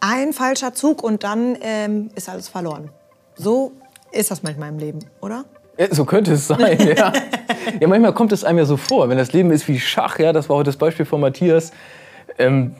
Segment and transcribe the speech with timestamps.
[0.00, 2.90] Ein falscher Zug und dann ähm, ist alles verloren.
[3.34, 3.72] So
[4.12, 5.44] ist das manchmal im Leben, oder?
[5.78, 7.12] Ja, so könnte es sein, ja.
[7.80, 10.32] ja, manchmal kommt es einem ja so vor, wenn das Leben ist wie Schach, ja,
[10.32, 11.72] das war heute das Beispiel von Matthias.
[12.38, 12.74] Ähm,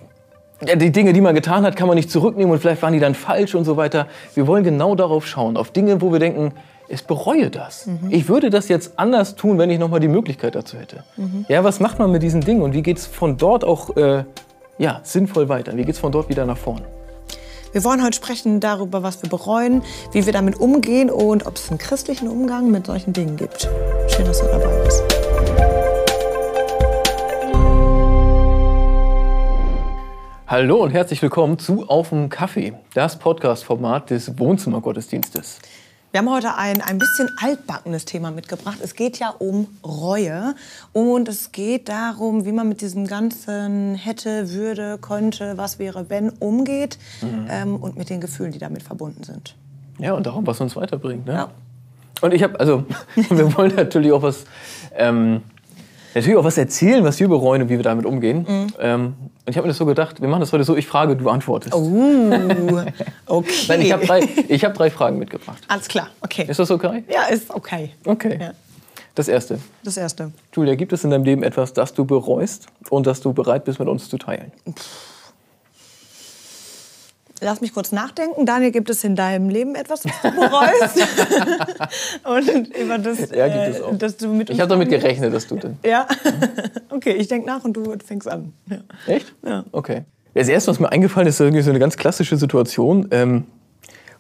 [0.67, 2.99] ja, die Dinge, die man getan hat, kann man nicht zurücknehmen und vielleicht waren die
[2.99, 4.09] dann falsch und so weiter.
[4.35, 6.53] Wir wollen genau darauf schauen, auf Dinge, wo wir denken,
[6.89, 7.87] ich bereue das.
[7.87, 8.09] Mhm.
[8.11, 11.05] Ich würde das jetzt anders tun, wenn ich noch mal die Möglichkeit dazu hätte.
[11.17, 11.45] Mhm.
[11.49, 14.25] Ja, was macht man mit diesen Dingen und wie geht es von dort auch äh,
[14.79, 15.77] ja, sinnvoll weiter?
[15.77, 16.83] Wie geht es von dort wieder nach vorn?
[17.71, 19.83] Wir wollen heute sprechen darüber, was wir bereuen,
[20.13, 23.69] wie wir damit umgehen und ob es einen christlichen Umgang mit solchen Dingen gibt.
[24.09, 25.03] Schön, dass du dabei bist.
[30.47, 35.59] Hallo und herzlich willkommen zu Auf dem Kaffee, das Podcast-Format des Wohnzimmergottesdienstes.
[36.11, 38.79] Wir haben heute ein, ein bisschen altbackenes Thema mitgebracht.
[38.83, 40.55] Es geht ja um Reue
[40.95, 46.31] und es geht darum, wie man mit diesem ganzen hätte, würde, könnte, was wäre, wenn
[46.31, 47.47] umgeht mhm.
[47.51, 49.55] ähm, und mit den Gefühlen, die damit verbunden sind.
[49.99, 51.27] Ja, und darum, was uns weiterbringt.
[51.27, 51.35] Ne?
[51.35, 51.51] Ja.
[52.23, 54.45] Und ich habe, also, wir wollen natürlich auch was
[54.97, 55.43] ähm,
[56.15, 58.47] natürlich auch was erzählen, was wir bereuen und wie wir damit umgehen.
[58.49, 58.67] Mhm.
[58.81, 59.15] Ähm,
[59.49, 61.31] und ich habe mir das so gedacht, wir machen das heute so, ich frage, du
[61.31, 61.75] antwortest.
[61.75, 62.31] Oh,
[63.25, 63.53] okay.
[63.69, 65.63] Nein, ich habe drei, hab drei Fragen mitgebracht.
[65.69, 66.45] Alles klar, okay.
[66.47, 67.03] Ist das okay?
[67.11, 67.95] Ja, ist okay.
[68.05, 68.39] Okay.
[68.39, 68.53] Ja.
[69.15, 69.59] Das Erste.
[69.83, 70.33] Das Erste.
[70.55, 73.79] Julia, gibt es in deinem Leben etwas, das du bereust und das du bereit bist,
[73.79, 74.53] mit uns zu teilen?
[74.71, 75.18] Pff.
[77.41, 78.47] Lass mich kurz nachdenken.
[78.47, 80.99] Daniel, gibt es in deinem Leben etwas, was du bereust?
[82.25, 83.93] und über das, ja, gibt es auch.
[83.93, 85.79] Äh, dass du mit Ich habe damit gerechnet, dass du dann.
[85.85, 86.07] Ja.
[86.91, 88.53] okay, ich denke nach und du fängst an.
[88.69, 88.79] Ja.
[89.07, 89.35] Echt?
[89.47, 89.65] Ja.
[89.73, 90.05] Okay.
[90.35, 93.09] Das erste, was mir eingefallen ist, ist irgendwie so eine ganz klassische Situation.
[93.11, 93.47] Ähm,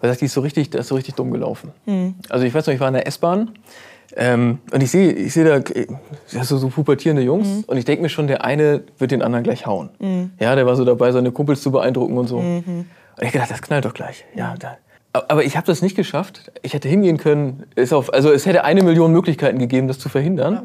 [0.00, 1.72] weil die ist so richtig, das ist so richtig dumm gelaufen.
[1.86, 2.14] Mhm.
[2.28, 3.52] Also ich weiß noch, ich war in der S-Bahn
[4.16, 5.60] ähm, und ich sehe ich seh da
[6.26, 7.64] so, so pubertierende Jungs mhm.
[7.66, 9.90] und ich denke mir schon, der eine wird den anderen gleich hauen.
[9.98, 10.30] Mhm.
[10.38, 12.42] Ja, der war so dabei, seine Kumpels zu beeindrucken und so.
[13.18, 14.24] Und ich gedacht, das knallt doch gleich.
[14.34, 14.76] Ja, da.
[15.12, 16.52] Aber ich habe das nicht geschafft.
[16.62, 17.64] Ich hätte hingehen können.
[17.74, 20.54] Ist auf, also es hätte eine Million Möglichkeiten gegeben, das zu verhindern.
[20.54, 20.62] Ja.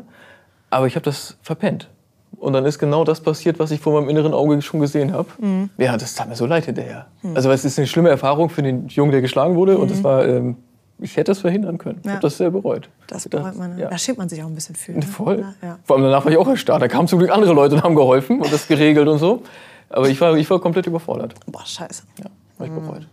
[0.69, 1.89] Aber ich habe das verpennt.
[2.37, 5.29] Und dann ist genau das passiert, was ich vor meinem inneren Auge schon gesehen habe.
[5.39, 5.69] Mhm.
[5.77, 7.07] Ja, das tat mir so leid hinterher.
[7.21, 7.35] Mhm.
[7.35, 9.75] Also es ist eine schlimme Erfahrung für den Jungen, der geschlagen wurde.
[9.75, 9.81] Mhm.
[9.81, 10.57] Und es war, ähm,
[10.99, 12.01] ich hätte es verhindern können.
[12.03, 12.89] Ich habe das sehr bereut.
[13.07, 13.77] Das bereut man.
[13.77, 13.89] Ja.
[13.89, 14.91] Da schämt man sich auch ein bisschen für.
[14.91, 15.01] Ne?
[15.03, 15.45] Voll.
[15.61, 15.79] Ja.
[15.83, 16.81] Vor allem danach war ich auch erstarrt.
[16.81, 19.43] Da kamen zum Glück andere Leute und haben geholfen und das geregelt und so.
[19.89, 21.35] Aber ich war, ich war komplett überfordert.
[21.45, 22.03] Boah, scheiße.
[22.19, 22.29] Ja.
[22.63, 23.07] Habe ich bereut.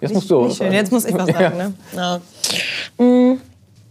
[0.00, 0.44] Jetzt musst du.
[0.46, 1.56] Nicht Jetzt muss ich was sagen.
[1.56, 1.74] Ne?
[1.94, 2.20] Ja.
[3.04, 3.40] Mm,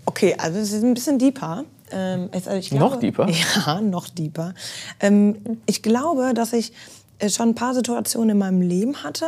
[0.05, 1.63] okay, also es ist ein bisschen deeper.
[1.91, 3.29] Ähm, also glaube, noch deeper?
[3.65, 4.53] Ja, noch deeper.
[4.99, 6.73] Ähm, ich glaube, dass ich
[7.19, 9.25] äh, schon ein paar Situationen in meinem Leben hatte,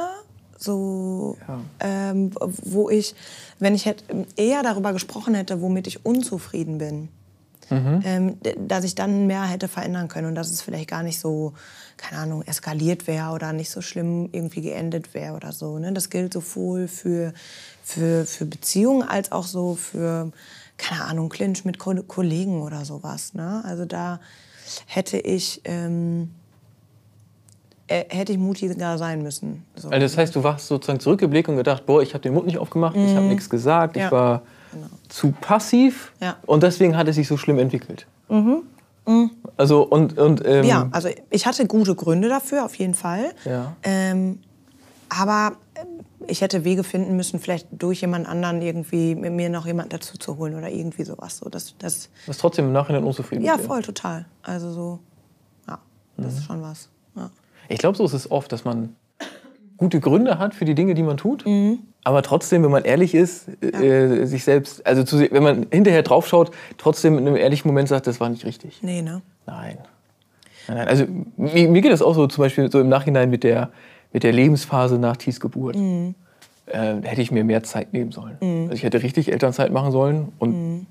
[0.58, 1.60] so, ja.
[1.80, 3.16] ähm, wo ich,
[3.60, 4.04] wenn ich hätte,
[4.36, 7.08] eher darüber gesprochen hätte, womit ich unzufrieden bin,
[7.70, 8.02] mhm.
[8.04, 8.38] ähm,
[8.68, 11.54] dass ich dann mehr hätte verändern können und dass es vielleicht gar nicht so
[12.00, 15.78] keine Ahnung, eskaliert wäre oder nicht so schlimm irgendwie geendet wäre oder so.
[15.78, 15.92] Ne?
[15.92, 17.34] Das gilt sowohl für,
[17.84, 20.32] für, für Beziehungen als auch so für,
[20.78, 23.34] keine Ahnung, Clinch mit Ko Kollegen oder sowas.
[23.34, 23.62] Ne?
[23.66, 24.20] Also da
[24.86, 26.32] hätte ich, ähm,
[27.88, 29.66] äh, hätte ich mutiger sein müssen.
[29.76, 29.90] So.
[29.90, 32.58] Also das heißt, du warst sozusagen zurückgeblickt und gedacht, boah, ich habe den Mund nicht
[32.58, 33.06] aufgemacht, mhm.
[33.06, 34.06] ich habe nichts gesagt, ja.
[34.06, 34.88] ich war genau.
[35.08, 36.38] zu passiv ja.
[36.46, 38.08] und deswegen hat es sich so schlimm entwickelt.
[38.30, 38.64] Mhm.
[39.06, 39.32] Mhm.
[39.58, 43.34] Also und, und ähm ja, also ich hatte gute Gründe dafür, auf jeden Fall.
[43.46, 43.76] Ja.
[43.84, 44.40] Ähm,
[45.10, 45.86] aber äh,
[46.28, 50.38] ich hätte Wege finden müssen, vielleicht durch jemand anderen irgendwie mir noch jemand dazu zu
[50.38, 51.38] holen oder irgendwie sowas.
[51.38, 54.26] So, das, das Was trotzdem im Nachhinein unzufrieden Ja, voll, total.
[54.44, 55.00] Also so,
[55.68, 55.80] ja,
[56.18, 56.38] das mhm.
[56.38, 56.90] ist schon was.
[57.16, 57.32] Ja.
[57.68, 58.96] Ich glaube, so ist es oft, dass man
[59.80, 61.46] gute Gründe hat für die Dinge, die man tut.
[61.46, 61.80] Mhm.
[62.04, 63.80] Aber trotzdem, wenn man ehrlich ist, ja.
[63.82, 68.08] äh, sich selbst, also zu, wenn man hinterher draufschaut, trotzdem in einem ehrlichen Moment sagt,
[68.08, 68.80] das war nicht richtig.
[68.82, 69.22] Nee, ne?
[69.46, 69.78] Nein.
[70.68, 70.88] nein, nein.
[70.88, 71.06] Also
[71.38, 73.70] mir, mir, geht das auch so zum Beispiel so im Nachhinein mit der,
[74.14, 75.76] mit der Lebensphase nach Thies Geburt.
[75.76, 76.16] Mhm.
[76.68, 78.38] Äh, hätte ich mir mehr Zeit nehmen sollen.
[78.42, 78.64] Mhm.
[78.64, 80.86] Also ich hätte richtig Elternzeit machen sollen und mhm.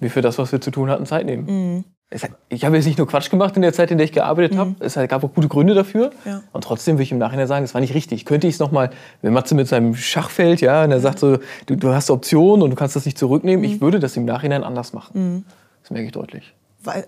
[0.00, 1.84] mir für das, was wir zu tun hatten, Zeit nehmen.
[2.12, 4.54] Mhm ich habe jetzt nicht nur Quatsch gemacht in der Zeit, in der ich gearbeitet
[4.54, 4.58] mhm.
[4.58, 4.74] habe.
[4.80, 6.10] Es gab auch gute Gründe dafür.
[6.24, 6.42] Ja.
[6.52, 8.26] Und trotzdem will ich im Nachhinein sagen, es war nicht richtig.
[8.26, 8.90] Könnte ich es nochmal,
[9.22, 12.70] wenn Matze mit seinem Schachfeld, ja, und er sagt so, du, du, hast Optionen und
[12.70, 13.72] du kannst das nicht zurücknehmen, mhm.
[13.72, 15.12] ich würde das im Nachhinein anders machen.
[15.14, 15.44] Mhm.
[15.82, 16.54] Das merke ich deutlich.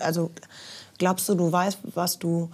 [0.00, 0.30] Also
[0.98, 2.50] glaubst du, du weißt, was du,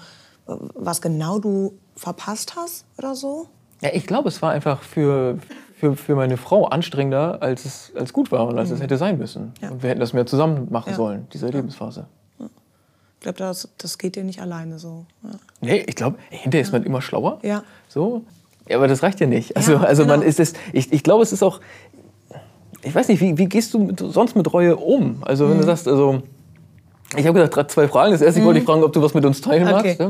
[0.47, 3.47] was genau du verpasst hast oder so?
[3.83, 5.39] Ja, ich glaube, es war einfach für,
[5.77, 8.83] für, für meine Frau anstrengender, als es als gut war und als es mhm.
[8.83, 9.53] hätte sein müssen.
[9.63, 9.71] Ja.
[9.71, 10.97] Und wir hätten das mehr zusammen machen ja.
[10.97, 12.07] sollen, diese Lebensphase.
[13.21, 15.05] Ich glaube, das, das geht dir nicht alleine so.
[15.23, 15.31] Ja.
[15.61, 17.39] Nee, ich glaube, hinterher ist man immer schlauer.
[17.43, 17.65] Ja.
[17.87, 18.25] So.
[18.67, 19.55] Ja, aber das reicht ja nicht.
[19.59, 20.17] Also, ja, also genau.
[20.17, 21.61] man ist es, ich, ich glaube, es ist auch,
[22.83, 25.19] ich weiß nicht, wie, wie gehst du mit, sonst mit Reue um?
[25.21, 25.61] Also wenn mhm.
[25.61, 26.23] du sagst, also,
[27.15, 28.13] ich habe gesagt, zwei Fragen.
[28.13, 28.45] Das erste, mhm.
[28.45, 29.97] ich wollte dich fragen, ob du was mit uns teilen okay.
[29.99, 30.01] magst.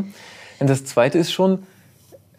[0.61, 1.65] Und das zweite ist schon,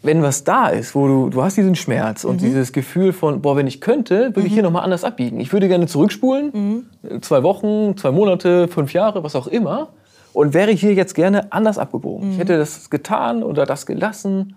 [0.03, 2.45] wenn was da ist, wo du, du hast diesen Schmerz und mhm.
[2.45, 4.45] dieses Gefühl von, boah, wenn ich könnte, würde mhm.
[4.45, 5.41] ich hier nochmal anders abbiegen.
[5.41, 7.21] Ich würde gerne zurückspulen, mhm.
[7.21, 9.89] zwei Wochen, zwei Monate, fünf Jahre, was auch immer,
[10.33, 12.31] und wäre hier jetzt gerne anders abgebogen.
[12.31, 12.39] Ich mhm.
[12.39, 14.55] hätte das getan oder das gelassen.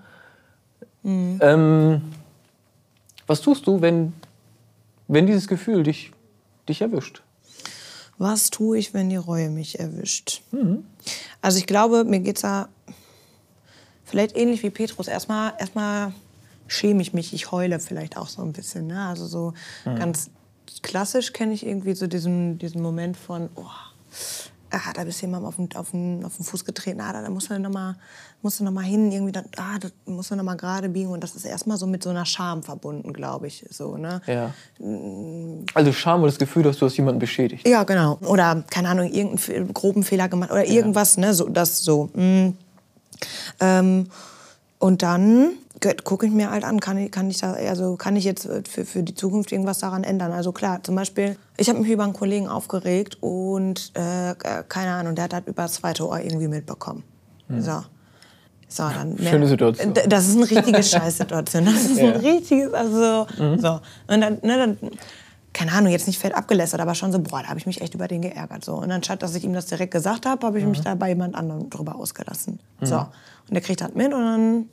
[1.03, 1.39] Mhm.
[1.41, 2.03] Ähm,
[3.27, 4.13] was tust du, wenn,
[5.09, 6.13] wenn dieses Gefühl dich,
[6.69, 7.23] dich erwischt?
[8.19, 10.43] Was tue ich, wenn die Reue mich erwischt?
[10.53, 10.85] Mhm.
[11.43, 12.69] Also ich glaube, mir geht es da
[14.05, 15.09] vielleicht ähnlich wie Petrus.
[15.09, 16.13] Erstmal, erstmal
[16.69, 18.87] schäme ich mich, ich heule vielleicht auch so ein bisschen.
[18.87, 19.01] Ne?
[19.09, 19.53] Also so
[19.85, 19.97] mhm.
[19.97, 20.31] ganz
[20.83, 23.65] klassisch kenne ich irgendwie so diesen, diesen Moment von, oh,
[24.75, 27.23] ah, da bist du jemandem auf den, auf den, auf den Fuß getreten, ah, da,
[27.23, 27.97] da musst du nochmal
[28.45, 31.09] musst du noch mal hin, irgendwie, da, ah, da musst du nochmal gerade biegen.
[31.09, 33.65] Und das ist erstmal so mit so einer Scham verbunden, glaube ich.
[33.71, 34.21] So, ne?
[34.27, 34.53] Ja.
[35.73, 37.67] Also Scham oder das Gefühl, dass du hast jemanden beschädigt.
[37.67, 38.19] Ja, genau.
[38.21, 41.23] Oder, keine Ahnung, irgendeinen groben Fehler gemacht oder irgendwas, ja.
[41.23, 42.11] ne, so, das so.
[42.15, 42.51] Mm.
[43.61, 44.09] Ähm,
[44.79, 45.53] und dann
[46.05, 48.85] gucke ich mir halt an, kann ich, kann ich, da, also kann ich jetzt für,
[48.85, 50.33] für die Zukunft irgendwas daran ändern.
[50.33, 54.35] Also klar, zum Beispiel, ich habe mich über einen Kollegen aufgeregt und äh,
[54.69, 57.05] keine Ahnung, der hat halt über das zweite Ohr irgendwie mitbekommen.
[57.49, 57.61] Mhm.
[57.61, 57.83] So.
[58.67, 59.95] So, dann mehr, Schöne Situation.
[60.09, 61.65] Das ist eine richtige Scheißsituation.
[61.65, 62.13] Das ist ja.
[62.13, 63.59] ein richtiges, also mhm.
[63.61, 63.81] so.
[64.09, 64.79] Und dann, ne, dann,
[65.53, 67.95] keine Ahnung, jetzt nicht fett abgelästert, aber schon so, boah, da habe ich mich echt
[67.95, 68.65] über den geärgert.
[68.65, 68.75] So.
[68.75, 70.71] Und anstatt, dass ich ihm das direkt gesagt habe, habe ich mhm.
[70.71, 72.59] mich da bei jemand anderem drüber ausgelassen.
[72.81, 72.87] Mhm.
[72.87, 72.97] So.
[72.97, 74.69] Und der kriegt halt mit und dann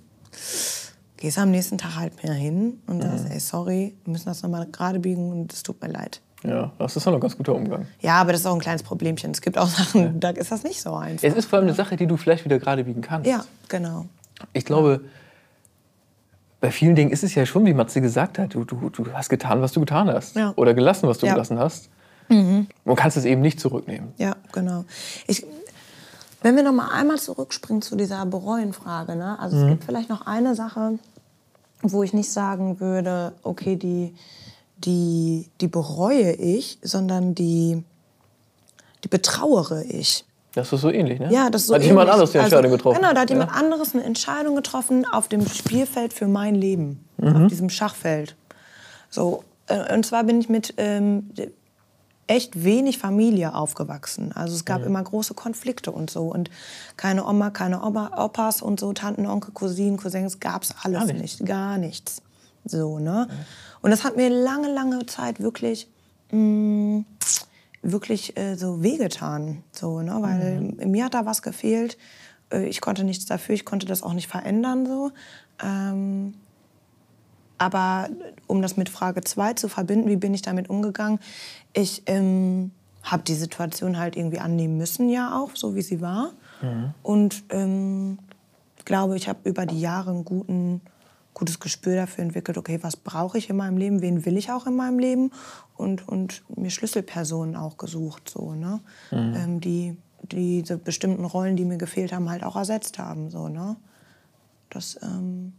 [1.21, 3.31] gehst am nächsten Tag halt mehr hin und sagst, mhm.
[3.31, 6.19] ey, sorry, wir müssen das nochmal gerade biegen und es tut mir leid.
[6.43, 7.85] Ja, das ist auch ein ganz guter Umgang.
[7.99, 9.29] Ja, aber das ist auch ein kleines Problemchen.
[9.29, 10.11] Es gibt auch Sachen, ja.
[10.15, 11.23] da ist das nicht so einfach.
[11.23, 13.29] Es ist vor allem eine Sache, die du vielleicht wieder gerade biegen kannst.
[13.29, 14.05] Ja, genau.
[14.53, 15.01] Ich glaube,
[16.59, 19.29] bei vielen Dingen ist es ja schon, wie Matze gesagt hat, du, du, du hast
[19.29, 20.35] getan, was du getan hast.
[20.35, 20.53] Ja.
[20.55, 21.33] Oder gelassen, was du ja.
[21.33, 21.89] gelassen hast.
[22.29, 22.65] Mhm.
[22.83, 24.13] Und kannst es eben nicht zurücknehmen.
[24.17, 24.85] Ja, genau.
[25.27, 25.45] Ich,
[26.41, 29.37] wenn wir noch mal einmal zurückspringen zu dieser Bereuen-Frage, ne?
[29.39, 29.63] also mhm.
[29.63, 30.97] es gibt vielleicht noch eine Sache,
[31.83, 34.13] wo ich nicht sagen würde, okay, die,
[34.77, 37.83] die, die bereue ich, sondern die,
[39.03, 40.25] die betrauere ich.
[40.53, 41.31] Das ist so ähnlich, ne?
[41.31, 41.91] Ja, das ist so Hat ähnlich.
[41.91, 43.01] jemand anderes die also, Entscheidung also, getroffen?
[43.01, 43.57] Genau, da hat jemand ja.
[43.57, 47.43] anderes eine Entscheidung getroffen auf dem Spielfeld für mein Leben, mhm.
[47.43, 48.35] auf diesem Schachfeld.
[49.09, 51.29] So, äh, und zwar bin ich mit ähm,
[52.27, 54.31] echt wenig Familie aufgewachsen.
[54.31, 54.87] Also es gab mhm.
[54.87, 56.23] immer große Konflikte und so.
[56.23, 56.49] Und
[56.97, 61.13] keine Oma, keine Opa, Opas und so, Tanten, Onkel, Cousinen, Cousins, gab es alles gar
[61.13, 61.45] nicht.
[61.45, 62.21] Gar nichts.
[62.65, 63.27] So, ne?
[63.29, 63.35] Mhm.
[63.81, 65.87] Und das hat mir lange, lange Zeit wirklich,
[66.31, 67.05] mh, mm,
[67.81, 69.63] wirklich äh, so wehgetan.
[69.71, 70.15] So, ne?
[70.21, 70.91] Weil mhm.
[70.91, 71.97] mir hat da was gefehlt.
[72.51, 74.85] Äh, ich konnte nichts dafür, ich konnte das auch nicht verändern.
[74.85, 75.11] So.
[75.63, 76.35] Ähm,
[77.61, 78.09] aber
[78.47, 81.19] um das mit Frage 2 zu verbinden, wie bin ich damit umgegangen?
[81.73, 82.71] Ich ähm,
[83.03, 86.31] habe die Situation halt irgendwie annehmen müssen, ja auch, so wie sie war.
[86.61, 86.93] Mhm.
[87.03, 88.19] Und ähm,
[88.85, 90.81] glaube, ich habe über die Jahre ein guten,
[91.33, 94.67] gutes Gespür dafür entwickelt, okay, was brauche ich in meinem Leben, wen will ich auch
[94.67, 95.31] in meinem Leben
[95.77, 98.81] und, und mir Schlüsselpersonen auch gesucht, so, ne?
[99.11, 99.33] Mhm.
[99.35, 103.29] Ähm, die diese bestimmten Rollen, die mir gefehlt haben, halt auch ersetzt haben.
[103.29, 103.75] So, ne?
[104.69, 105.53] Das, ähm,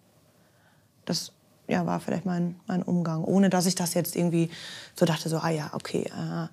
[1.05, 1.32] das
[1.72, 4.50] ja, war vielleicht mein, mein Umgang, ohne dass ich das jetzt irgendwie
[4.94, 6.46] so dachte, so, ah ja, okay, äh,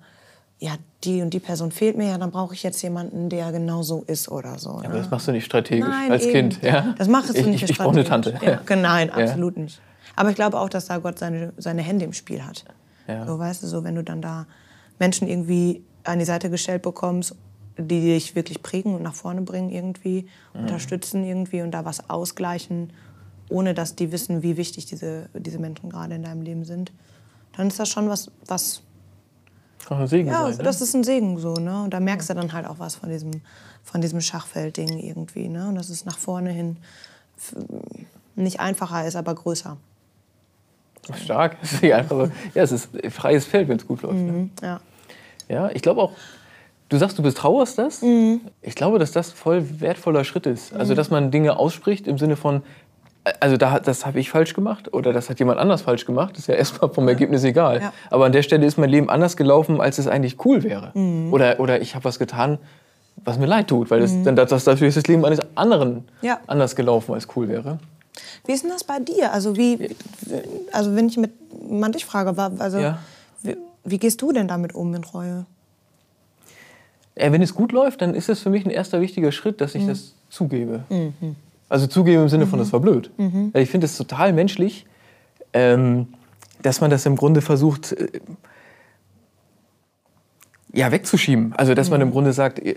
[0.64, 0.72] ja,
[1.04, 4.02] die und die Person fehlt mir, ja, dann brauche ich jetzt jemanden, der genau so
[4.06, 4.70] ist oder so.
[4.70, 4.98] Ja, aber ne?
[4.98, 6.32] das machst du nicht strategisch nein, als eben.
[6.32, 6.62] Kind.
[6.62, 6.94] Ja?
[6.98, 8.38] Das machst du ich, nicht ich, ich brauche eine Tante.
[8.42, 9.80] Ja, nein, absolut nicht.
[10.16, 12.64] Aber ich glaube auch, dass da Gott seine, seine Hände im Spiel hat.
[13.26, 14.46] So, weißt du, so, wenn du dann da
[15.00, 17.34] Menschen irgendwie an die Seite gestellt bekommst,
[17.76, 20.60] die dich wirklich prägen und nach vorne bringen irgendwie, mhm.
[20.60, 22.92] unterstützen irgendwie und da was ausgleichen
[23.50, 26.92] ohne dass die wissen, wie wichtig diese, diese Menschen gerade in deinem Leben sind,
[27.56, 28.82] dann ist das schon was, was
[29.86, 30.62] kann ein Segen ja, sein, ne?
[30.62, 31.82] das ist ein Segen so, ne?
[31.82, 33.30] Und da merkst du dann halt auch was von diesem,
[33.82, 35.68] von diesem Schachfeld-Ding irgendwie, ne?
[35.68, 36.76] Und dass es nach vorne hin
[38.36, 39.76] nicht einfacher ist, aber größer.
[41.24, 41.56] Stark.
[41.82, 42.04] ja,
[42.54, 44.16] es ist freies Feld, wenn es gut läuft.
[44.16, 44.32] Ne?
[44.32, 44.80] Mhm, ja.
[45.48, 46.12] ja, ich glaube auch,
[46.88, 48.02] du sagst, du betrauerst das.
[48.02, 48.42] Mhm.
[48.62, 50.72] Ich glaube, dass das voll wertvoller Schritt ist.
[50.72, 50.96] Also, mhm.
[50.96, 52.62] dass man Dinge ausspricht im Sinne von,
[53.40, 56.40] also da, das habe ich falsch gemacht oder das hat jemand anders falsch gemacht, das
[56.40, 57.80] ist ja erstmal vom Ergebnis egal.
[57.80, 57.92] Ja.
[58.10, 60.90] Aber an der Stelle ist mein Leben anders gelaufen, als es eigentlich cool wäre.
[60.94, 61.32] Mhm.
[61.32, 62.58] Oder, oder ich habe was getan,
[63.16, 64.24] was mir leid tut, weil das, mhm.
[64.24, 66.40] dann, das, dafür ist das Leben eines anderen ja.
[66.46, 67.78] anders gelaufen, als cool wäre.
[68.46, 69.32] Wie ist denn das bei dir?
[69.32, 69.94] Also, wie,
[70.72, 71.32] also wenn ich mit
[71.70, 72.98] man dich frage, also, ja.
[73.42, 75.46] wie, wie, gehst du denn damit um in Reue?
[77.14, 79.82] Wenn es gut läuft, dann ist es für mich ein erster wichtiger Schritt, dass ich
[79.82, 79.88] mhm.
[79.88, 80.84] das zugebe.
[80.88, 81.36] Mhm.
[81.70, 82.64] Also zugeben im Sinne von, mhm.
[82.64, 83.10] das war blöd.
[83.16, 83.52] Mhm.
[83.54, 84.86] Ich finde es total menschlich,
[85.52, 86.08] ähm,
[86.62, 88.20] dass man das im Grunde versucht, äh,
[90.72, 91.54] ja, wegzuschieben.
[91.56, 91.92] Also, dass mhm.
[91.92, 92.74] man im Grunde sagt, äh,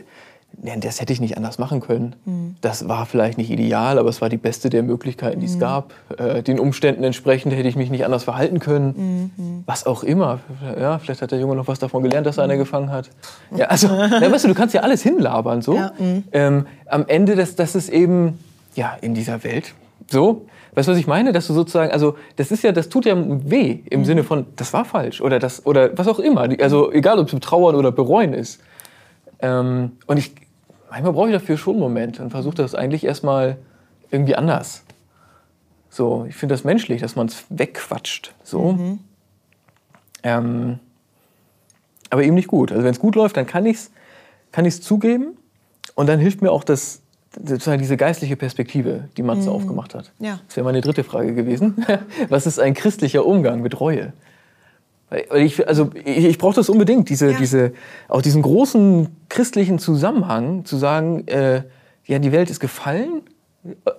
[0.62, 2.16] das hätte ich nicht anders machen können.
[2.26, 2.56] Mhm.
[2.62, 5.60] Das war vielleicht nicht ideal, aber es war die beste der Möglichkeiten, die es mhm.
[5.60, 5.94] gab.
[6.18, 9.32] Äh, den Umständen entsprechend hätte ich mich nicht anders verhalten können.
[9.36, 9.64] Mhm.
[9.66, 10.40] Was auch immer.
[10.80, 13.10] Ja, vielleicht hat der Junge noch was davon gelernt, dass er eine gefangen hat.
[13.56, 15.64] Ja, also, na, weißt du, du kannst ja alles hinlabern.
[15.64, 15.76] So.
[15.76, 15.92] Ja.
[15.98, 16.24] Mhm.
[16.32, 18.38] Ähm, am Ende, das, das ist eben
[18.76, 19.74] ja, in dieser Welt
[20.08, 20.46] so.
[20.76, 21.32] Weißt du, was ich meine?
[21.34, 24.06] Dass du sozusagen, also das ist ja, das tut ja weh im mhm.
[24.06, 26.50] Sinne von, das war falsch oder das oder was auch immer.
[26.60, 28.60] Also egal, ob es Trauern oder Bereuen ist.
[29.40, 30.34] Ähm, und ich,
[30.90, 33.58] manchmal brauche ich dafür schon einen Moment und versuche das eigentlich erstmal
[34.10, 34.84] irgendwie anders.
[35.90, 38.34] So, ich finde das menschlich, dass man es wegquatscht.
[38.44, 38.72] So.
[38.72, 39.00] Mhm.
[40.24, 40.80] Ähm,
[42.10, 42.72] aber eben nicht gut.
[42.72, 43.92] Also wenn es gut läuft, dann kann ich es
[44.52, 45.38] kann zugeben
[45.94, 47.03] und dann hilft mir auch das,
[47.36, 49.56] sozusagen diese geistliche Perspektive, die Matze mhm.
[49.56, 50.12] aufgemacht hat.
[50.20, 50.40] Ja.
[50.48, 51.86] Das wäre meine dritte Frage gewesen.
[52.30, 54.14] Was ist ein christlicher Umgang mit Reue?
[55.36, 57.38] Ich, also ich, ich brauche das unbedingt, diese, ja.
[57.38, 57.74] diese,
[58.08, 61.64] auch diesen großen christlichen Zusammenhang, zu sagen, äh,
[62.06, 63.22] ja, die Welt ist gefallen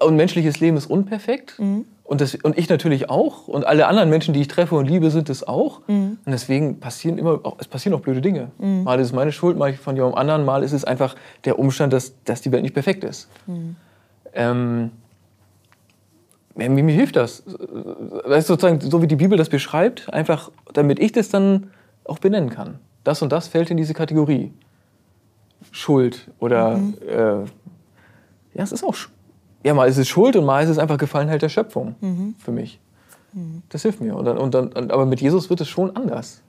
[0.00, 1.58] und menschliches Leben ist unperfekt.
[1.58, 1.84] Mhm.
[2.04, 3.48] Und, das, und ich natürlich auch.
[3.48, 5.80] Und alle anderen Menschen, die ich treffe und liebe, sind es auch.
[5.88, 6.18] Mhm.
[6.24, 8.50] Und deswegen passieren immer, es passieren auch blöde Dinge.
[8.58, 8.84] Mhm.
[8.84, 11.94] Mal ist es meine Schuld, mal von jemandem anderen, mal ist es einfach der Umstand,
[11.94, 13.30] dass, dass die Welt nicht perfekt ist.
[13.46, 13.76] Mhm.
[14.34, 14.90] Ähm,
[16.54, 17.42] mir, mir hilft das.
[18.28, 21.70] Das ist sozusagen so, wie die Bibel das beschreibt, einfach damit ich das dann
[22.04, 22.78] auch benennen kann.
[23.02, 24.52] Das und das fällt in diese Kategorie.
[25.72, 26.94] Schuld oder mhm.
[27.08, 27.44] äh,
[28.54, 28.94] ja, es ist auch
[29.64, 32.34] ja, mal ist es Schuld und mal ist es einfach Gefallenheit der Schöpfung mhm.
[32.38, 32.78] für mich.
[33.32, 33.62] Mhm.
[33.70, 34.14] Das hilft mir.
[34.14, 36.40] Und dann, und dann, aber mit Jesus wird es schon anders.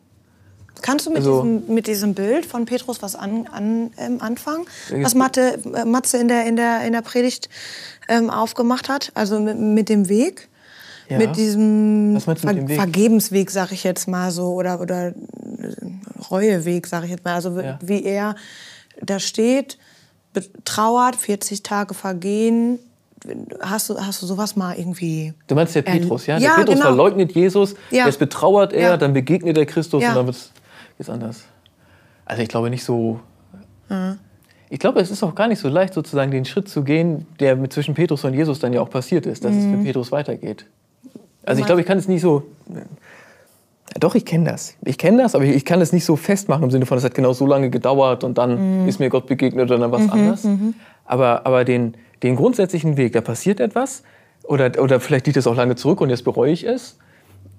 [0.81, 4.65] Kannst du mit, also, diesem, mit diesem Bild von Petrus was an, an, ähm, anfangen?
[4.91, 7.49] Was Mathe, äh, Matze in der, in der, in der Predigt
[8.09, 9.11] ähm, aufgemacht hat?
[9.15, 10.49] Also mit, mit dem Weg?
[11.07, 11.17] Ja.
[11.17, 15.13] Mit diesem Ver mit Vergebensweg, sag ich jetzt mal so, oder, oder äh,
[16.29, 17.35] Reueweg, sag ich jetzt mal.
[17.35, 17.79] Also ja.
[17.81, 18.35] wie er
[19.01, 19.77] da steht,
[20.33, 22.79] betrauert, 40 Tage vergehen,
[23.61, 25.33] Hast du, hast du sowas mal irgendwie.
[25.47, 26.37] Du meinst der Petrus, ja?
[26.37, 26.87] Der ja, Petrus genau.
[26.87, 28.05] verleugnet Jesus, ja.
[28.05, 28.97] jetzt betrauert er, ja.
[28.97, 30.09] dann begegnet er Christus ja.
[30.09, 30.37] und dann wird
[30.99, 31.43] es anders.
[32.25, 33.19] Also ich glaube nicht so.
[33.89, 34.19] Mhm.
[34.69, 37.55] Ich glaube, es ist auch gar nicht so leicht, sozusagen den Schritt zu gehen, der
[37.55, 39.59] mit zwischen Petrus und Jesus dann ja auch passiert ist, dass mhm.
[39.59, 40.65] es für Petrus weitergeht.
[41.45, 42.43] Also ich glaube, ich kann es nicht so.
[43.99, 44.75] Doch, ich kenne das.
[44.83, 47.13] Ich kenne das, aber ich kann es nicht so festmachen im Sinne von, es hat
[47.13, 48.89] genau so lange gedauert und dann mhm.
[48.89, 50.43] ist mir Gott begegnet oder dann was mhm, anders.
[50.43, 50.73] Mhm.
[51.05, 51.95] Aber, aber den,
[52.25, 54.03] den grundsätzlichen Weg, da passiert etwas
[54.43, 56.97] oder, oder vielleicht liegt es auch lange zurück und jetzt bereue ich es.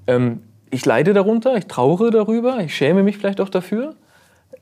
[0.07, 3.95] Ähm, ich leide darunter, ich trauere darüber, ich schäme mich vielleicht auch dafür.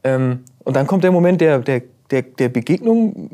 [0.05, 3.31] Ähm, und dann kommt der Moment der, der, der, der Begegnung,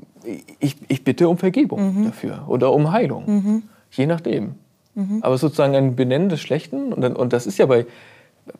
[0.61, 2.05] ich, ich bitte um Vergebung mhm.
[2.05, 3.63] dafür oder um Heilung, mhm.
[3.91, 4.55] je nachdem.
[4.95, 5.19] Mhm.
[5.23, 7.87] Aber sozusagen ein Benennen des Schlechten, und, dann, und das ist ja bei,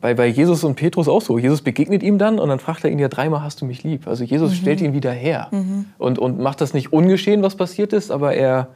[0.01, 1.39] bei, bei Jesus und Petrus auch so.
[1.39, 4.07] Jesus begegnet ihm dann und dann fragt er ihn ja dreimal, hast du mich lieb?
[4.07, 4.57] Also Jesus mhm.
[4.57, 5.87] stellt ihn wieder her mhm.
[5.99, 8.69] und, und macht das nicht ungeschehen, was passiert ist, aber er,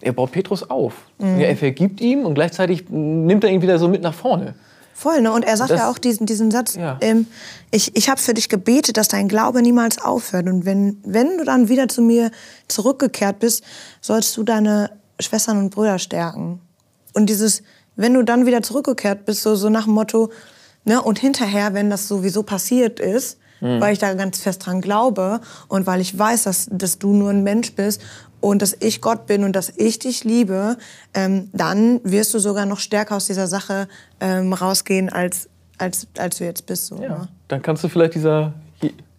[0.00, 0.94] er baut Petrus auf.
[1.18, 1.40] Mhm.
[1.40, 4.54] Er vergibt ihm und gleichzeitig nimmt er ihn wieder so mit nach vorne.
[4.94, 5.30] Voll, ne?
[5.30, 6.96] Und er sagt das, ja auch diesen, diesen Satz, ja.
[7.02, 7.26] ähm,
[7.70, 10.46] ich, ich habe für dich gebetet, dass dein Glaube niemals aufhört.
[10.46, 12.30] Und wenn, wenn du dann wieder zu mir
[12.66, 13.62] zurückgekehrt bist,
[14.00, 16.60] sollst du deine Schwestern und Brüder stärken.
[17.12, 17.62] Und dieses,
[17.96, 20.30] wenn du dann wieder zurückgekehrt bist, so, so nach dem Motto,
[20.84, 23.80] ne, und hinterher, wenn das sowieso passiert ist, mhm.
[23.80, 27.30] weil ich da ganz fest dran glaube und weil ich weiß, dass, dass du nur
[27.30, 28.02] ein Mensch bist
[28.40, 30.76] und dass ich Gott bin und dass ich dich liebe,
[31.14, 33.88] ähm, dann wirst du sogar noch stärker aus dieser Sache
[34.20, 35.48] ähm, rausgehen, als,
[35.78, 36.86] als, als du jetzt bist.
[36.86, 37.08] So, ja.
[37.08, 37.28] ne?
[37.48, 38.52] Dann kannst du vielleicht dieser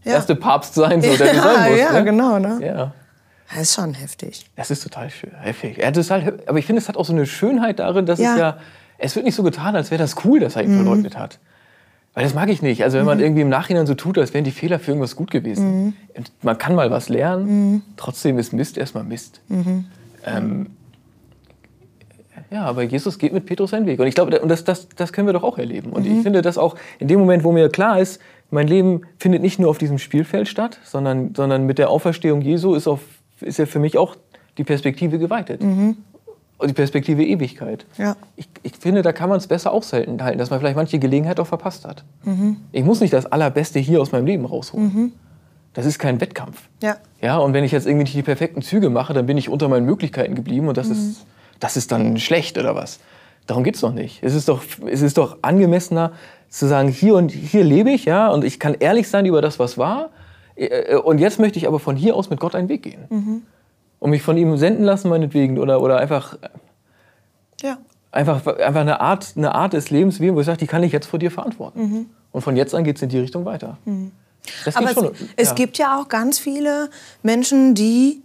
[0.04, 0.40] erste ja.
[0.40, 1.82] Papst sein, so, der ja, du sein musst.
[1.82, 2.04] Ja, ne?
[2.04, 2.40] genau.
[2.40, 2.60] Ne?
[2.66, 2.94] Ja.
[3.50, 4.46] Das ist schon heftig.
[4.56, 5.78] Das ist total schön, heftig.
[5.78, 8.34] Ja, das halt, aber ich finde, es hat auch so eine Schönheit darin, dass ja.
[8.34, 8.58] es ja,
[8.98, 10.84] es wird nicht so getan, als wäre das cool, dass er ihn mhm.
[10.84, 11.40] verleugnet hat.
[12.14, 12.84] Weil das mag ich nicht.
[12.84, 13.24] Also wenn man mhm.
[13.24, 15.86] irgendwie im Nachhinein so tut, als wären die Fehler für irgendwas gut gewesen.
[15.86, 15.94] Mhm.
[16.42, 17.82] Man kann mal was lernen, mhm.
[17.96, 19.40] trotzdem ist Mist erstmal Mist.
[19.50, 19.86] Mhm.
[20.26, 20.66] Ähm,
[22.50, 24.00] ja, aber Jesus geht mit Petrus seinen Weg.
[24.00, 25.92] Und ich glaube, und das, das, das können wir doch auch erleben.
[25.92, 26.24] Und ich mhm.
[26.24, 29.70] finde das auch in dem Moment, wo mir klar ist, mein Leben findet nicht nur
[29.70, 33.02] auf diesem Spielfeld statt, sondern, sondern mit der Auferstehung Jesu ist auf
[33.42, 34.16] ist ja für mich auch
[34.58, 35.62] die Perspektive geweitet.
[35.62, 35.98] Mhm.
[36.66, 37.86] Die Perspektive Ewigkeit.
[37.98, 38.16] Ja.
[38.36, 41.46] Ich, ich finde, da kann man es besser aushalten, dass man vielleicht manche Gelegenheit auch
[41.46, 42.04] verpasst hat.
[42.24, 42.58] Mhm.
[42.72, 44.94] Ich muss nicht das Allerbeste hier aus meinem Leben rausholen.
[44.94, 45.12] Mhm.
[45.76, 46.64] Das ist kein Wettkampf.
[46.82, 46.98] Ja.
[47.22, 47.38] ja.
[47.38, 49.86] Und wenn ich jetzt irgendwie nicht die perfekten Züge mache, dann bin ich unter meinen
[49.86, 51.16] Möglichkeiten geblieben und das, ist, mhm.
[51.60, 53.00] das ist dann schlecht oder was.
[53.46, 54.24] Darum geht es doch nicht.
[54.24, 56.14] Es ist doch, es ist doch angemessener
[56.50, 59.60] zu sagen, hier und hier lebe ich, ja, und ich kann ehrlich sein über das,
[59.60, 60.10] was war
[61.04, 63.06] und jetzt möchte ich aber von hier aus mit Gott einen Weg gehen.
[63.10, 63.42] Mhm.
[64.00, 65.58] Und mich von ihm senden lassen, meinetwegen.
[65.60, 66.38] Oder, oder einfach,
[67.62, 67.78] ja.
[68.12, 71.08] einfach, einfach eine, Art, eine Art des Lebens, wo ich sage, die kann ich jetzt
[71.08, 71.82] vor dir verantworten.
[71.82, 72.06] Mhm.
[72.32, 73.78] Und von jetzt an geht es in die Richtung weiter.
[73.86, 74.12] Mhm.
[74.74, 75.28] Aber schon, es, ja.
[75.36, 76.90] es gibt ja auch ganz viele
[77.24, 78.22] Menschen, die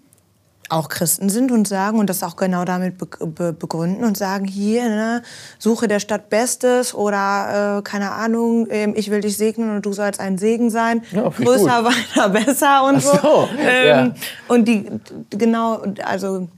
[0.72, 5.22] auch Christen sind und sagen, und das auch genau damit begründen und sagen, hier, ne,
[5.58, 9.92] suche der Stadt Bestes oder äh, keine Ahnung, äh, ich will dich segnen und du
[9.92, 11.02] sollst ein Segen sein.
[11.12, 13.12] Ja, Größer, weiter, besser und so.
[13.12, 13.48] so.
[13.58, 14.14] Ähm, ja.
[14.48, 14.86] Und die,
[15.30, 16.48] genau, also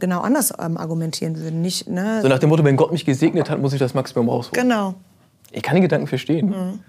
[0.00, 1.62] genau anders ähm, argumentieren würden.
[1.62, 2.20] Nicht, ne?
[2.22, 4.60] So nach dem Motto, wenn Gott mich gesegnet hat, muss ich das Maximum rausholen.
[4.60, 4.94] Genau.
[5.52, 6.48] Ich kann den Gedanken verstehen.
[6.48, 6.80] Mhm.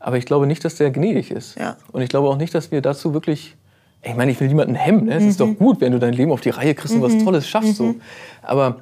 [0.00, 1.58] Aber ich glaube nicht, dass der gnädig ist.
[1.58, 1.76] Ja.
[1.92, 3.56] Und ich glaube auch nicht, dass wir dazu wirklich.
[4.04, 5.06] Ich meine, ich will niemanden hemmen.
[5.06, 5.14] Ne?
[5.14, 5.28] Es mhm.
[5.28, 5.58] ist doch mhm.
[5.58, 7.04] gut, wenn du dein Leben auf die Reihe kriegst und mhm.
[7.04, 7.76] was Tolles schaffst.
[7.76, 7.84] So.
[7.84, 8.00] Mhm.
[8.42, 8.80] Aber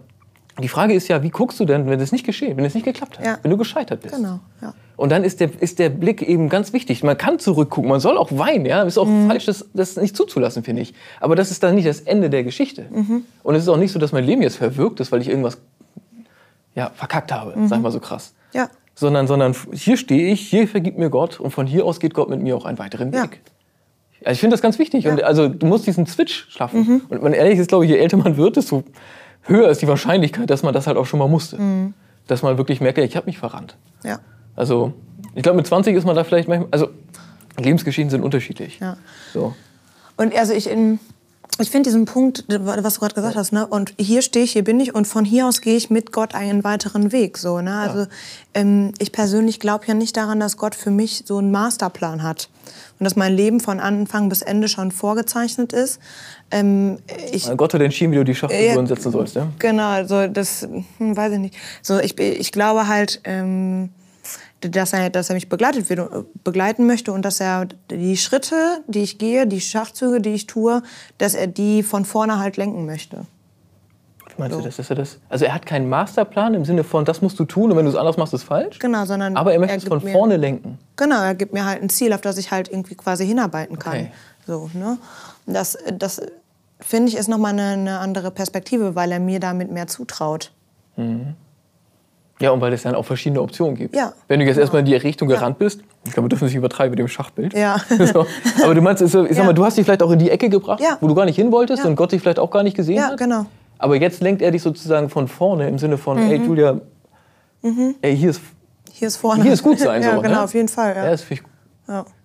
[0.61, 2.85] die Frage ist ja, wie guckst du denn, wenn es nicht geschehen, wenn es nicht
[2.85, 3.38] geklappt hat, ja.
[3.43, 4.17] wenn du gescheitert bist?
[4.17, 4.41] Genau.
[4.61, 4.75] Ja.
[4.97, 7.02] Und dann ist der, ist der Blick eben ganz wichtig.
[7.02, 8.67] Man kann zurückgucken, man soll auch weinen.
[8.67, 9.29] Ja, ist auch mhm.
[9.29, 10.93] falsch, das, das nicht zuzulassen, finde ich.
[11.21, 12.87] Aber das ist dann nicht das Ende der Geschichte.
[12.91, 13.25] Mhm.
[13.43, 15.59] Und es ist auch nicht so, dass mein Leben jetzt verwirkt ist, weil ich irgendwas
[16.75, 17.69] ja, verkackt habe, mhm.
[17.69, 18.35] sag ich mal so krass.
[18.52, 22.14] Ja sondern, sondern hier stehe ich, hier vergibt mir Gott und von hier aus geht
[22.14, 23.41] Gott mit mir auch einen weiteren Weg.
[23.45, 23.52] Ja.
[24.25, 25.05] Also ich finde das ganz wichtig.
[25.05, 25.12] Ja.
[25.12, 26.81] Und also du musst diesen Switch schaffen.
[26.81, 27.02] Mhm.
[27.09, 28.85] Und man ehrlich ist, glaube ich, je älter man wird, desto
[29.43, 31.61] höher ist die Wahrscheinlichkeit, dass man das halt auch schon mal musste.
[31.61, 31.95] Mhm.
[32.26, 33.76] Dass man wirklich merkt, ich habe mich verrannt.
[34.05, 34.21] Ja.
[34.55, 34.93] Also
[35.35, 36.88] ich glaube, mit 20 ist man da vielleicht manchmal, also
[37.59, 38.79] Lebensgeschichten sind unterschiedlich.
[38.81, 38.97] Ja.
[39.33, 39.55] So.
[40.17, 40.99] Und also ich in
[41.59, 43.66] ich finde diesen Punkt, was du gerade gesagt hast, ne?
[43.66, 46.35] und hier stehe ich, hier bin ich und von hier aus gehe ich mit Gott
[46.35, 47.37] einen weiteren Weg.
[47.37, 47.75] So, ne?
[47.76, 48.06] Also ja.
[48.54, 52.49] ähm, ich persönlich glaube ja nicht daran, dass Gott für mich so einen Masterplan hat
[52.99, 56.00] und dass mein Leben von Anfang bis Ende schon vorgezeichnet ist.
[56.50, 56.99] Ähm,
[57.30, 59.49] ich, Gott hat entschieden, wie du die Schachfiguren äh, setzen sollst, ja?
[59.59, 60.62] Genau, also das
[60.99, 61.54] hm, weiß ich nicht.
[61.82, 63.21] So, ich, ich glaube halt...
[63.25, 63.90] Ähm,
[64.71, 66.09] dass er, dass er mich begleitet wird,
[66.45, 70.83] begleiten möchte und dass er die Schritte, die ich gehe, die Schachzüge, die ich tue,
[71.19, 73.26] dass er die von vorne halt lenken möchte.
[74.28, 74.61] Wie meinst so.
[74.61, 74.76] du das?
[74.76, 75.19] Dass er das?
[75.28, 77.90] Also er hat keinen Masterplan im Sinne von, das musst du tun und wenn du
[77.90, 78.78] es anders machst, ist falsch?
[78.78, 80.78] Genau, sondern Aber er möchte es von vorne lenken.
[80.97, 83.92] Genau, er gibt mir halt ein Ziel, auf das ich halt irgendwie quasi hinarbeiten kann.
[83.92, 84.12] Okay.
[84.47, 84.99] So, ne?
[85.47, 86.21] Das, das
[86.81, 90.52] finde ich ist nochmal eine, eine andere Perspektive, weil er mir damit mehr zutraut.
[90.97, 91.35] Mhm.
[92.42, 93.95] Ja, und weil es dann auch verschiedene Optionen gibt.
[93.95, 94.12] Ja.
[94.26, 94.64] Wenn du jetzt genau.
[94.64, 95.36] erstmal in die Richtung ja.
[95.36, 97.54] gerannt bist, ich glaube, wir dürfen nicht übertreiben mit dem Schachbild.
[97.54, 97.76] Ja.
[98.12, 98.26] So.
[98.64, 99.45] Aber du meinst, ich sag ja.
[99.45, 101.52] mal, du hast dich vielleicht auch in die Ecke gebracht, wo du gar nicht hin
[101.52, 103.10] wolltest und Gott dich vielleicht auch gar nicht gesehen ja, hat.
[103.12, 103.47] Ja, genau.
[103.78, 106.30] Aber jetzt lenkt er dich sozusagen von vorne im Sinne von, mhm.
[106.30, 106.80] ey Julia,
[107.62, 107.95] mhm.
[108.02, 108.40] ey, hier ist,
[108.90, 109.43] hier ist vorne.
[109.43, 110.02] Hier ist gut sein.
[110.02, 110.43] ja, so, genau, ne?
[110.43, 110.97] auf jeden Fall.
[110.97, 111.10] Ja.
[111.10, 111.43] das, ich,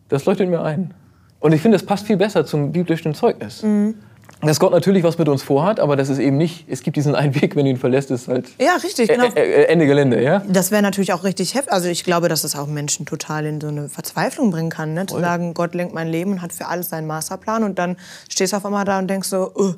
[0.09, 0.93] das leuchtet mir ein.
[1.39, 3.61] Und ich finde, das passt viel besser zum biblischen Zeugnis.
[3.61, 3.93] Mhm
[4.41, 7.15] dass Gott natürlich was mit uns vorhat, aber das ist eben nicht, es gibt diesen
[7.15, 9.25] einen Weg, wenn du ihn verlässt, ist halt ja, richtig, genau.
[9.33, 10.21] Ende Gelände.
[10.21, 10.43] Ja?
[10.47, 11.73] Das wäre natürlich auch richtig heftig.
[11.73, 14.93] Also ich glaube, dass das auch Menschen total in so eine Verzweiflung bringen kann.
[14.93, 15.07] Ne?
[15.07, 17.97] Zu sagen, Gott lenkt mein Leben und hat für alles seinen Masterplan und dann
[18.29, 19.73] stehst du auf einmal da und denkst so, uh,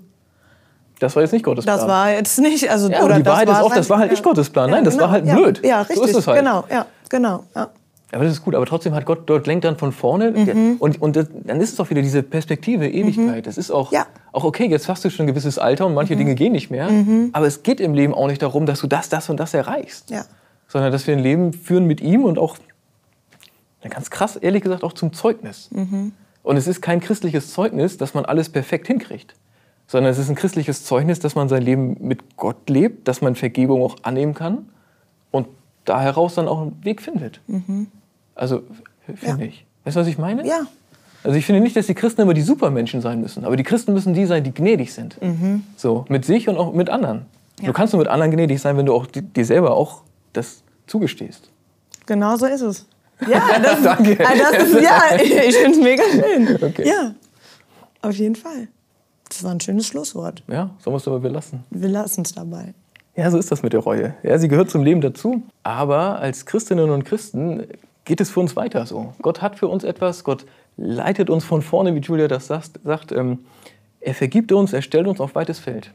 [1.00, 1.78] das war jetzt nicht Gottes Plan.
[1.78, 4.24] Das war jetzt nicht, also ja, oder die Wahrheit ist auch, das war halt nicht
[4.24, 4.70] Gottes Plan.
[4.70, 5.62] Nein, das genau, war halt blöd.
[5.66, 5.98] Ja, richtig.
[5.98, 6.40] So ist es halt.
[6.40, 7.46] Genau, ja, genau.
[7.56, 7.70] Ja.
[8.12, 10.78] Aber das ist gut, aber trotzdem hat Gott dort lenkt dann von vorne mhm.
[10.80, 13.38] und, und das, dann ist es auch wieder diese Perspektive, Ewigkeit.
[13.38, 13.44] Mhm.
[13.44, 14.08] Das ist auch, ja.
[14.32, 16.20] auch okay, jetzt hast du schon ein gewisses Alter und manche mhm.
[16.20, 16.90] Dinge gehen nicht mehr.
[16.90, 17.30] Mhm.
[17.34, 20.10] Aber es geht im Leben auch nicht darum, dass du das, das und das erreichst.
[20.10, 20.26] Ja.
[20.68, 22.58] Sondern dass wir ein Leben führen mit ihm und auch,
[23.88, 25.70] ganz krass, ehrlich gesagt, auch zum Zeugnis.
[25.72, 26.14] Mhm.
[26.42, 29.36] Und es ist kein christliches Zeugnis, dass man alles perfekt hinkriegt.
[29.86, 33.36] Sondern es ist ein christliches Zeugnis, dass man sein Leben mit Gott lebt, dass man
[33.36, 34.70] Vergebung auch annehmen kann
[35.30, 35.48] und
[35.86, 37.42] da heraus dann auch einen Weg findet.
[37.48, 37.88] Mhm.
[38.40, 38.64] Also,
[39.16, 39.50] finde ja.
[39.50, 39.66] ich.
[39.84, 40.48] Weißt du, was ich meine?
[40.48, 40.62] Ja.
[41.24, 43.94] Also ich finde nicht, dass die Christen immer die Supermenschen sein müssen, aber die Christen
[43.94, 45.22] müssen die sein, die gnädig sind.
[45.22, 45.64] Mhm.
[45.76, 47.26] So, mit sich und auch mit anderen.
[47.60, 47.68] Ja.
[47.68, 51.50] Du kannst nur mit anderen gnädig sein, wenn du auch dir selber auch das zugestehst.
[52.06, 52.86] Genau so ist es.
[53.30, 54.18] Ja, das, Danke.
[54.26, 56.56] Ah, das ist, ja ich finde es mega schön.
[56.56, 56.88] Okay.
[56.88, 57.14] Ja,
[58.02, 58.70] auf jeden Fall.
[59.28, 60.42] Das war ein schönes Schlusswort.
[60.48, 61.66] Ja, so musst du aber belassen.
[61.70, 62.74] Wir lassen es dabei.
[63.18, 64.14] Ja, so ist das mit der Reue.
[64.24, 65.44] Ja, sie gehört zum Leben dazu.
[65.64, 67.68] Aber als Christinnen und Christen
[68.10, 69.14] geht es für uns weiter so.
[69.22, 70.44] Gott hat für uns etwas, Gott
[70.78, 72.80] leitet uns von vorne, wie Julia das sagt.
[72.84, 73.46] sagt ähm,
[74.02, 75.94] er vergibt uns, er stellt uns auf weites Feld.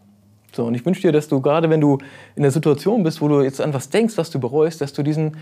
[0.53, 1.99] So, und ich wünsche dir, dass du gerade, wenn du
[2.37, 5.03] in der Situation bist, wo du jetzt an was denkst, was du bereust, dass du
[5.03, 5.39] diesen,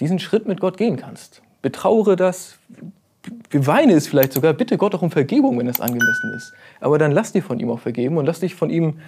[0.00, 1.40] diesen Schritt mit Gott gehen kannst.
[1.62, 2.58] Betraure das,
[3.48, 6.52] beweine es vielleicht sogar, bitte Gott auch um Vergebung, wenn es angemessen ist.
[6.80, 8.98] Aber dann lass dir von ihm auch vergeben und lass dich von ihm,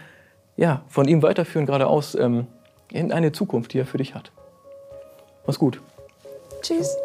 [0.57, 2.47] ja, von ihm weiterführen geradeaus ähm,
[2.91, 4.33] in eine Zukunft, die er für dich hat.
[5.45, 5.83] Mach's gut.
[6.65, 6.97] Tschüss.